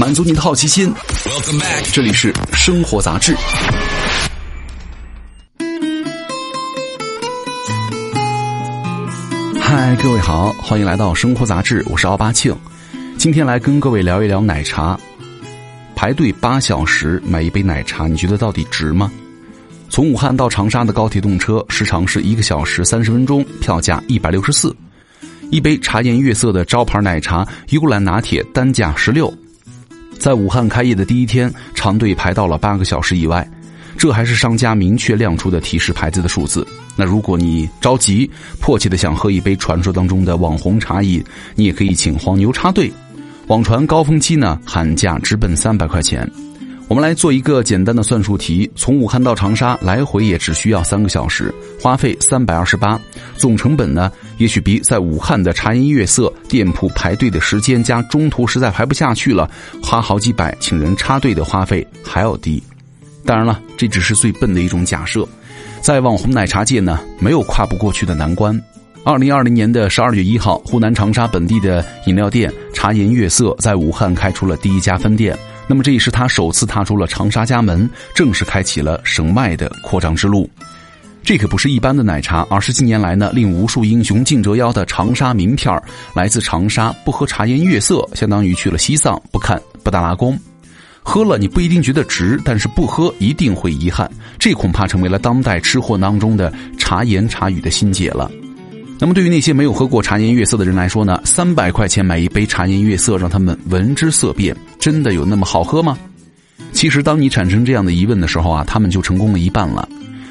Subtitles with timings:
[0.00, 0.90] 满足你的好奇心。
[1.92, 3.36] 这里是生活杂志。
[9.60, 12.56] 嗨，各位好，欢迎来到生活杂志，我是奥巴庆。
[13.18, 14.98] 今天来跟各位聊一聊奶茶。
[15.94, 19.12] 排队八小时买一杯奶茶，你觉得到底值吗？
[19.90, 24.74] 从武汉到长沙的高铁动车时长是一个小时三十分钟，票价一百六十四。
[25.50, 29.30] 一杯茶颜悦色的招牌奶茶幽兰拿铁单价十六。
[30.20, 33.50] 在武汉开业的第一天，长队排到了八个小时以外，
[33.96, 36.64] 这还是商家明确亮出的提示牌子的数字。
[36.94, 41.24] 那如果你着急、迫切的想喝一杯传说当中的网红茶饮，
[41.54, 42.92] 你也可以请黄牛插队。
[43.46, 46.30] 网传高峰期呢，喊价直奔三百块钱。
[46.86, 53.00] 我们来做一个简单的算术题：从武汉到长沙来回也只需要三个小时，花费三百二十八，
[53.36, 59.48] 总成本呢，也许比在武汉的茶颜悦色店铺排队的时间加中途实在排不下去了，
[59.82, 62.60] 花好几百请人插队的花费还要低。
[63.26, 65.28] 当然了，这只是最笨的一种假设，
[65.82, 68.58] 在网红奶茶界呢，没有跨不过去的难关。
[69.04, 75.38] 二零二零年的十二月一号，湖南长沙本地的饮料店茶颜悦色在武汉开出了第一家分店。
[75.68, 80.48] 那么这也是他首次踏出了长沙家门，正式开启了省外的扩张之路。
[81.30, 85.80] 这可不是一般的奶茶，而是近年来呢令无数英雄竞折腰的长沙名片儿
[86.12, 90.36] 来自长沙，不喝茶颜悦色，相当于去了西藏不看布达拉宫。
[91.04, 94.10] 喝了你不一定觉得值，但是不喝一定会遗憾。
[94.40, 98.28] 这恐怕成为了当代吃货当中的茶言茶语的心结了。
[98.98, 101.22] 那么，对于那些没有喝过茶颜悦色的人来说呢？
[101.24, 105.96] 三百块钱买一杯茶颜悦色，让他们闻之色变，真的有那么好喝吗？
[106.72, 109.88] 其实，当你产生这样的疑问的时候啊，他们就成功了一半了。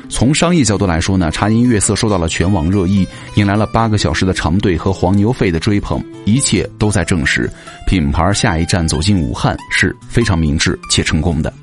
[0.09, 7.49] 从商业角度来说呢，茶颜悦色受到了全网热议，引来了八个小时的长队和黄牛费的追捧，一切都在证实
[7.87, 11.53] 品牌下一站走进武汉是非常明智且成功的。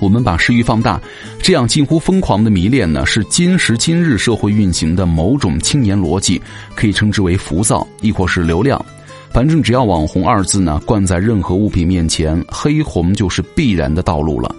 [0.00, 0.98] 我们把视域放大，
[1.42, 6.40] 这样近乎疯狂的迷恋呢，是今时今日社会运行的某种青年逻辑，
[6.74, 8.82] 可以称之为浮躁，亦或是流量。
[9.30, 14.54] 反正只要“网红”二字呢冠在任何物品面前，黑红就是必然的道路了。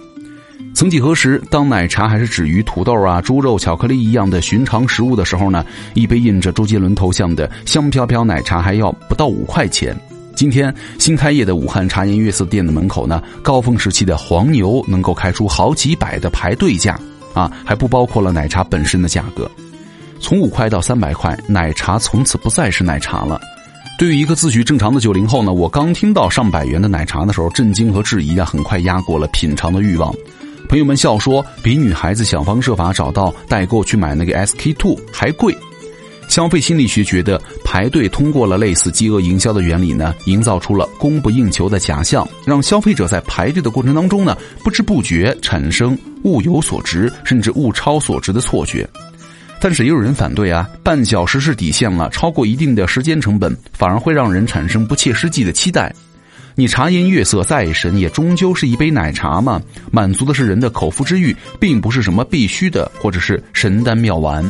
[0.82, 9.96] 曾几何时，当奶茶还是止于土豆啊、猪肉、巧克力一样的寻常食物的时候呢，一杯印着周杰伦头像的香飘飘奶茶还要不到五块钱。
[10.34, 16.98] 今天新开业的武汉茶颜悦色店的门口呢，高峰时期的黄牛能够开出好几百的排队价，
[17.32, 19.48] 啊，还不包括了奶茶本身的价格。
[20.18, 23.40] 从五块到三百块，奶茶从此不再是奶茶了。
[24.00, 30.12] 对于一个自诩正常的九零后呢，我刚听到上百元的奶茶的时候，震惊和质疑啊，很快压过了品尝的欲望。
[30.68, 35.56] 朋友们笑说，比女孩子想方设法找到代购去买那个 SK two 还贵。
[36.28, 44.34] 消费心理学觉得，排队通过了类似饥饿营销的原理呢，营造出了供不应求的假象，让消费者在排队的过程当中呢，
[44.64, 48.88] 不知不觉产生物有所值甚至物超所值的错觉。
[49.60, 55.94] 但是也有人反对啊，半小时是底线了，超过一定的时间成本，反而会让人产生不切实际的期待。
[56.54, 64.44] 你茶颜悦色再神，也终究是一杯奶茶嘛，满足的是人的口腹之欲，并不是什么必须的或者是神丹妙丸。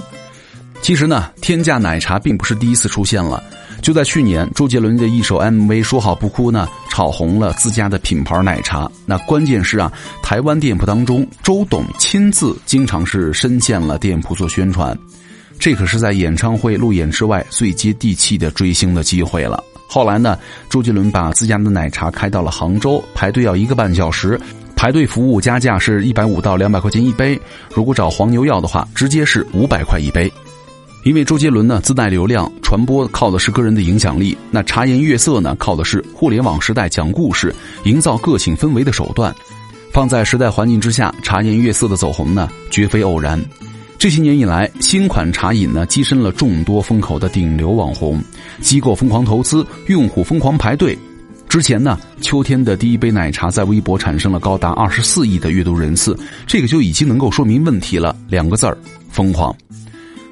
[0.81, 3.43] 其实呢，天价奶茶并不是第一次出现了。
[3.81, 8.91] 就在去年，周杰伦的一首 MV《说好不哭》呢，炒红了自家的品牌奶茶。
[9.07, 9.93] 那关键是啊，
[10.23, 14.97] 台湾店铺当中，周董亲自经常是深陷了店铺做宣传。
[15.59, 19.62] 这可是在演唱会路演之外最接地气的追星的机会了。
[19.93, 20.39] 后来呢，
[20.71, 24.41] 周杰伦把自家的奶茶开到了杭州，排队要一个半小时，
[24.75, 27.39] 排队服务加价是一百五到两百块钱一杯。
[27.75, 30.33] 如果找黄牛要的话，直接是五百块一杯。
[31.05, 37.55] 因为周杰伦呢自带流量传播，靠的是个人的影响力；那茶颜悦色呢，靠的是互联网时代讲故事、
[37.85, 39.35] 营造个性氛围的手段。
[39.93, 43.39] 放在时代环境之下，茶颜悦色的走红呢，绝非偶然。
[44.03, 48.21] 这些年以来，新款茶饮呢，跻身了众多风口的顶流网红，
[48.61, 50.99] 机构疯狂投资，用户疯狂排队。
[51.49, 56.19] 之前呢，秋天的第一杯奶茶在微博产生了高达二十四亿的阅读人次，
[56.49, 58.76] 这个就已经能够说明问题了，两个字儿：
[59.09, 59.55] 疯狂。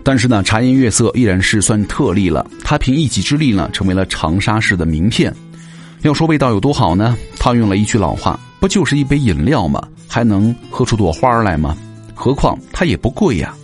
[0.02, 2.44] 但是呢，茶颜悦色依然是算特例了。
[2.64, 5.32] 它凭一己之力呢，成为了长沙市的名片。
[6.02, 7.16] 要说味道有多好呢？
[7.38, 9.80] 套用了一句老话，不就是一杯饮料吗？
[10.08, 11.76] 还能喝出朵花来吗？
[12.16, 13.54] 何况它也不贵呀。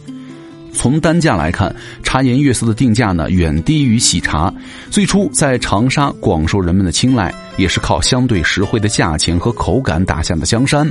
[0.76, 4.52] 从单价来看，茶颜悦色的定价呢，远低于喜茶。
[4.90, 10.88] 最初在长沙广受人们的青睐，也是靠相对实惠的价钱和口感打下的江山。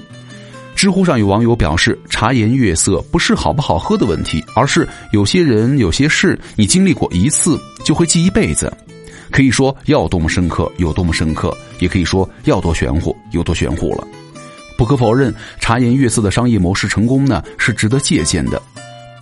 [0.76, 8.72] 知乎上有网友表示：“茶颜悦色不是好不好喝的问题，而是有些人、有些事，你经历过一次就会记一辈子。
[9.32, 14.06] 可以说要多么深刻有多么深刻，也可以说要多玄乎有多玄乎了。
[14.78, 18.62] 不可否认，茶颜悦色的商业模式成功呢，是值得借鉴的。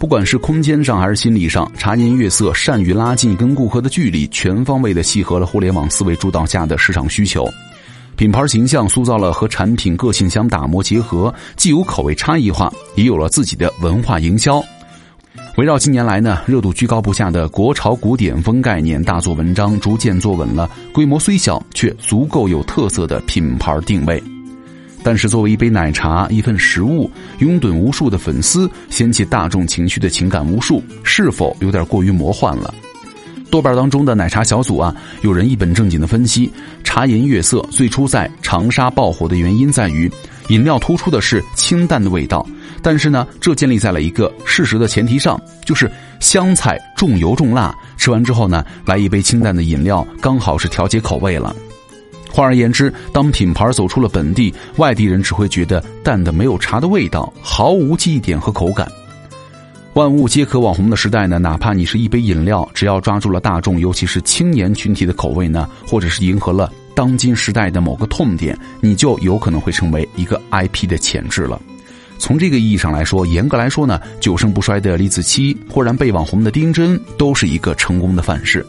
[0.03, 7.49] 不管是空间上还是心理上，茶颜悦色善于拉近跟顾客的距离，全方位的契合了互联网思维主导下的市场需求。
[8.17, 14.61] 品牌形象塑造了和产品个性相打磨结合，既有口味差异化，也有了自己的文化营销。
[15.55, 24.21] 围绕近年来呢热度居高不下的国潮古典风概念大做文章，逐渐坐稳了规模虽小却足够有特色的品牌定位。
[25.03, 32.73] 但是，作为一杯奶茶、一份食物，拥趸无数的粉丝，掀起大众情绪的情感无数，是否有点过于魔幻了？
[33.51, 36.51] 豆瓣当中的奶茶小组啊，有人一本正经的分析，
[36.83, 40.09] 茶颜悦色最初在长沙爆火的原因在于，
[40.47, 42.43] 饮料突出的是清淡的味道，
[42.81, 51.55] 但是呢，这建立在了一个事实的前提上，就是湘菜重油重辣，吃完之后呢，来一杯清淡的饮料，刚好是调节口味了。
[52.35, 58.91] 换而言之，当品牌走出了本地，外地人只会觉得淡的没有茶的味道，毫无记忆点和口感。
[59.93, 71.61] 万物皆可网红的时代呢，哪怕你是一杯饮料，只要抓住了大众，尤其是青年群体的口味呢，或者是迎合了当今时代的某个痛点，你就有可能会成为一个 IP 的潜质了。
[72.17, 78.65] 从这个意义上来说，严格来说呢，久盛不衰的李子柒，忽然被网红的丁真，都是一个成功的范式。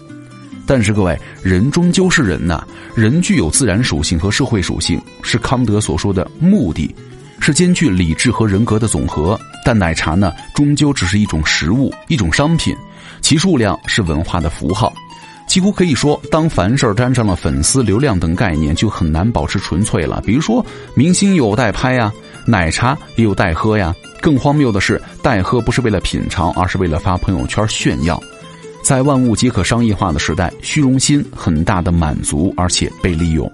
[0.66, 2.64] 但是各位，人终究是人呐，
[2.94, 6.94] 人具有自然属性和社会属性，是康德所说的目的，
[7.40, 9.38] 是兼具理智和人格的总和。
[9.64, 12.74] 但奶茶呢，终究只是一种食物，一种商品，
[13.20, 14.92] 其数量是文化的符号。
[15.46, 20.22] 几乎可以说，当凡事沾上了粉丝、流量等概念，就很难保持纯粹了。
[20.24, 20.64] 比如说，
[20.94, 22.12] 明星有代拍呀，
[22.46, 23.94] 奶茶也有代喝呀。
[24.20, 28.20] 更荒谬的是，代喝不是为了品尝，而是为了发朋友圈炫耀。
[28.84, 33.50] 在万物皆可商业化的时代，虚荣心很大的满足，而且被利用。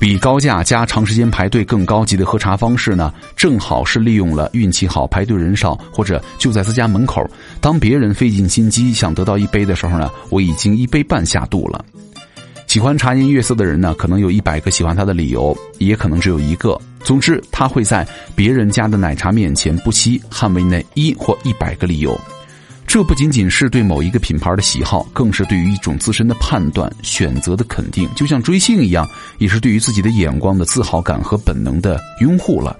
[0.00, 7.22] 比高价加长时间排队更高级的喝茶方式呢，正好是利用了运气好、排队人少，或者就在自家门口。
[7.60, 11.84] 当别人费尽心机想得到一杯的时候呢，我已经一杯半下肚了。
[12.66, 16.80] 喜欢茶颜悦色的人呢，可能有一百个喜欢他的理由，也可能只有一个。
[17.04, 22.18] 总之，他会在别人家的奶茶面前不惜捍卫那一或一百个理由。
[22.88, 29.06] 这不仅仅是对某一个品牌的喜好，更是对于一种自身的判断、选择的肯定，就像追星一样，
[29.36, 32.74] 也是对于自己的眼光的自豪感和本能的拥护了。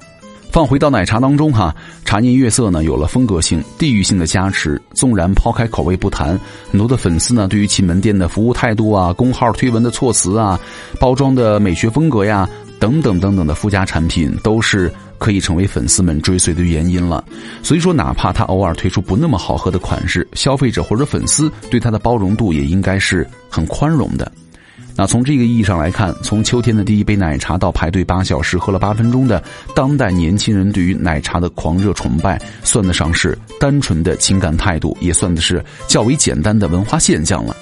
[0.51, 1.77] 放回到奶茶当中哈，
[2.07, 4.81] 茶颜悦色呢有了风格性、地域性的加持。
[4.95, 6.41] 纵然抛开口味不谈，
[6.71, 10.59] 很多的粉丝呢对于其门店的服务态度啊、公号推文的措辞啊、
[10.99, 12.49] 包装的美学风格呀
[12.81, 14.91] 等等等等的附加产品，都是。
[15.19, 17.23] 可以成为粉丝们追随的原因了，
[17.63, 24.31] 所以说，哪怕他偶尔推出不那么好喝的款式，消费者或者粉丝对他的包容度也应该是很宽容的。
[24.97, 29.41] 那从这个意义上来看，从秋天的第一杯奶茶到排队八小时喝了八分钟的
[29.75, 37.55] 当代年轻人对于奶茶的狂热崇拜，算得上是单纯的情感态度，也算得是较为简单的文化现象了。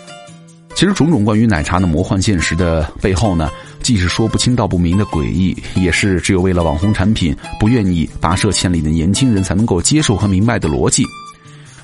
[0.75, 3.51] 其实，种种关于奶茶的魔幻现实的背后呢？
[3.87, 11.05] 既是说不清道不明的诡异，也是只有为了网红产品不愿意跋涉千里的年轻人才能够接受和明白的逻辑。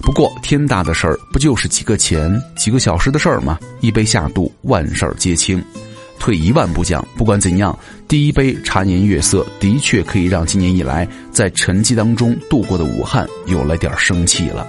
[0.01, 3.57] 不过天大的事儿不就是几个钱、几个小时的事儿吗？
[3.81, 5.63] 一杯下肚，万事儿皆清。
[6.19, 7.79] 退一万步讲，不管怎样，
[8.09, 14.67] 第一杯茶颜悦色的确可以让今年以来在沉寂当中度过的武汉有了点生气了。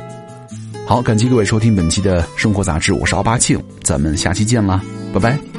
[0.86, 4.79] 好，感谢各位收听本期的生活杂志，我是奥巴庆，咱们下期见啦，
[5.12, 5.52] 拜拜。